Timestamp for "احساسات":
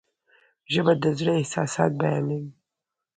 1.41-1.91